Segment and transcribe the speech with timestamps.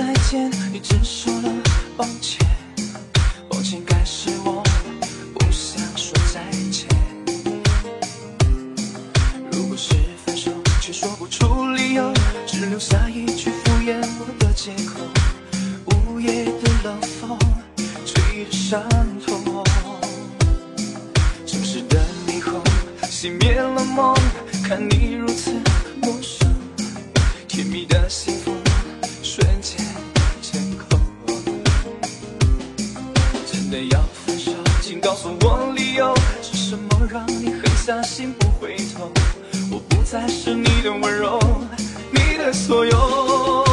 [0.00, 1.52] 再见，你只说了
[1.94, 2.38] 抱歉，
[3.50, 4.64] 抱歉该是我
[5.34, 6.40] 不想说再
[6.70, 6.88] 见。
[9.52, 9.94] 如果是
[10.24, 10.50] 分手，
[10.80, 12.10] 却说不出理由，
[12.46, 15.04] 只留下一句敷衍我的借口。
[15.84, 16.50] 午夜的
[16.82, 17.38] 冷风
[18.06, 18.82] 吹着伤
[19.26, 19.62] 痛，
[21.44, 22.58] 城市的霓虹
[23.02, 24.16] 熄灭了梦，
[24.66, 25.49] 看你如此
[40.00, 41.38] 不再是你的温柔，
[42.10, 43.64] 你的所有。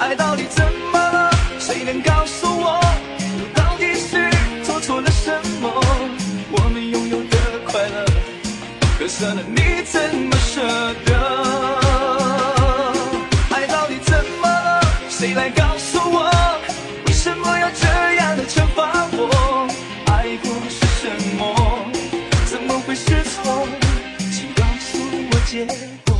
[0.00, 1.30] 爱到底怎么了？
[1.60, 2.80] 谁能告诉我？
[2.80, 4.28] 我到底是
[4.64, 5.30] 做错了什
[5.62, 5.70] 么？
[6.50, 8.04] 我们拥有的快乐，
[8.98, 10.60] 可舍了你怎么舍
[11.04, 11.14] 得？
[13.54, 14.80] 爱到底怎么了？
[15.08, 16.28] 谁来告诉我？
[17.06, 19.68] 为什么要这样的惩罚我？
[20.06, 21.54] 爱过是什么？
[22.46, 23.64] 怎么会是错？
[25.46, 26.16] 结果。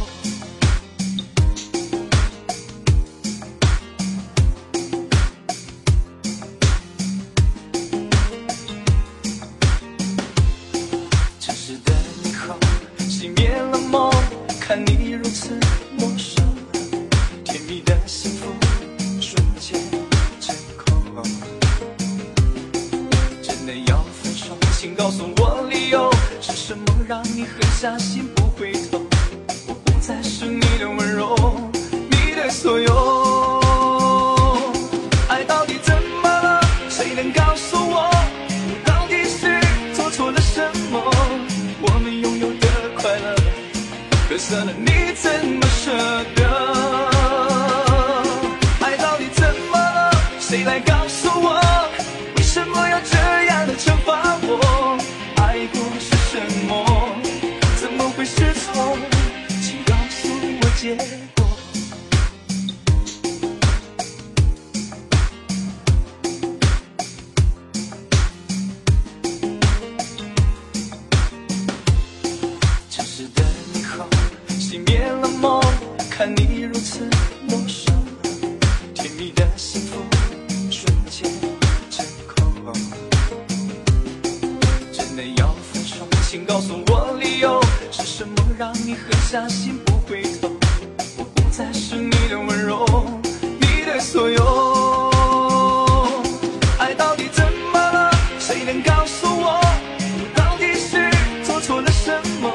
[11.40, 12.56] 城市的霓虹
[13.00, 14.12] 熄灭了梦，
[14.60, 15.58] 看你如此
[15.98, 16.44] 陌生，
[17.42, 18.52] 甜蜜的幸福
[19.20, 19.80] 瞬间
[20.40, 21.24] 成空。
[23.42, 26.08] 真的要分手，请告诉我理由，
[26.40, 28.72] 是什么让你狠下心不回
[50.48, 51.60] 谁来告诉我？
[52.36, 54.96] 为什么要这样的惩罚我？
[55.42, 57.16] 爱过是什么？
[57.80, 58.96] 怎么会是错？
[59.60, 60.28] 请告诉
[60.62, 60.94] 我结
[61.34, 61.44] 果。
[72.88, 73.42] 城市的
[73.74, 74.06] 霓虹
[74.60, 75.60] 熄灭了梦，
[76.08, 77.00] 看你如此
[77.48, 77.92] 陌生，
[78.94, 80.05] 甜蜜的幸福
[89.04, 90.50] 狠下心不回头？
[91.18, 92.86] 我不再是你的温柔，
[93.60, 95.12] 你的所有。
[96.78, 98.10] 爱到底怎么了？
[98.38, 99.60] 谁能告诉我？
[100.00, 101.10] 我到底是
[101.44, 102.50] 做错了什么？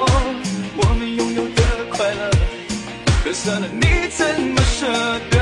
[0.78, 2.32] 我们拥有的快乐，
[3.24, 4.88] 可舍了你怎么舍
[5.30, 5.41] 得？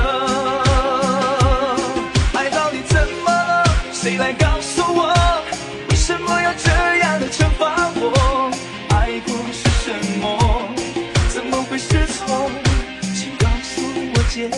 [14.39, 14.57] 结果。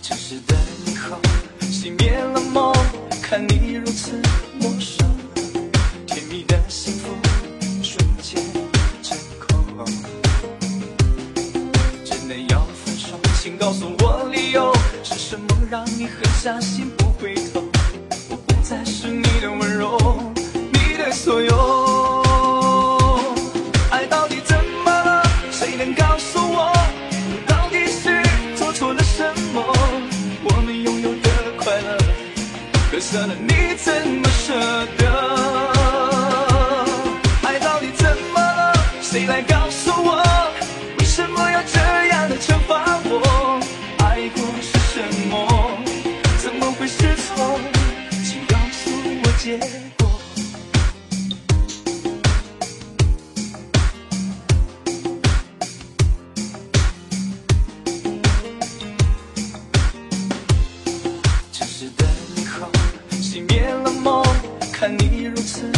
[0.00, 0.54] 城市的
[0.86, 1.18] 霓虹
[1.62, 2.72] 熄灭了梦，
[3.20, 4.22] 看你如此
[4.60, 5.04] 陌生，
[6.06, 7.08] 甜蜜的幸福
[7.82, 8.40] 瞬间
[9.02, 9.84] 成空。
[12.04, 14.72] 真的要分手，请告诉我理由，
[15.02, 17.67] 是什么让你狠下心不回头？
[18.68, 19.96] 才是你的温柔，
[20.74, 22.22] 你的所有。
[23.90, 25.22] 爱到底怎么了？
[25.50, 26.70] 谁能告诉我？
[26.70, 28.22] 我到底是
[28.56, 29.24] 做错了什
[29.54, 29.64] 么？
[30.44, 31.96] 我们拥有的快乐，
[32.90, 34.52] 可舍了你怎么舍
[34.98, 35.06] 得？
[37.44, 38.74] 爱到底怎么了？
[39.00, 39.87] 谁来告诉
[49.48, 50.06] 结果。
[61.50, 62.04] 城市的
[62.36, 62.68] 霓虹
[63.22, 64.22] 熄灭了梦，
[64.70, 65.72] 看你如此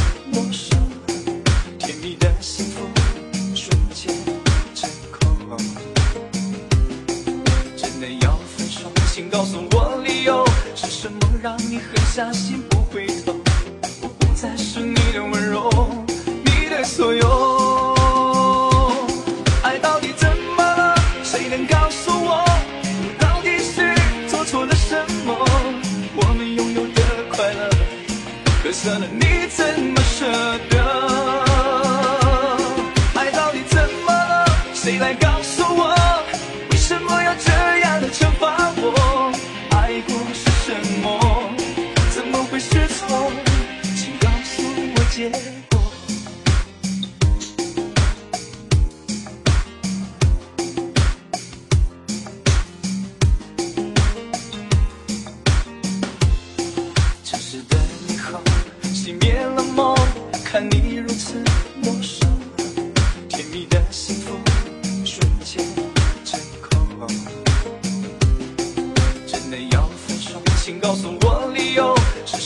[28.83, 30.25] 算了，你怎么舍
[30.71, 30.80] 得？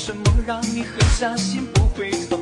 [0.07, 2.39] 什么让你狠下心不回头？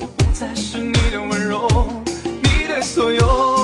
[0.00, 3.57] 我不再是你的温柔，你的所有。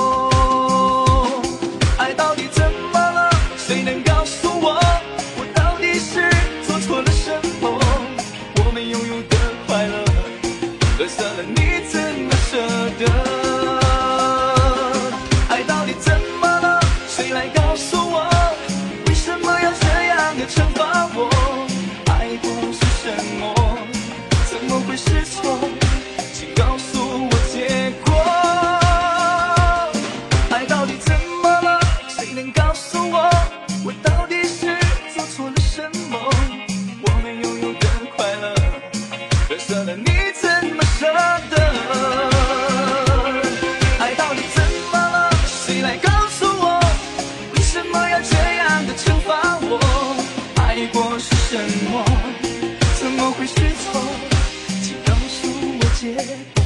[56.15, 56.64] Thank you.